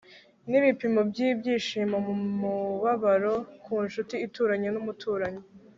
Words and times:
nibipimo 0.49 0.99
byibyishimo 1.09 1.95
numubabaro.ku 2.05 3.73
nshuti 3.87 4.15
ituranye 4.25 4.69
n'umuturanyi 4.71 5.43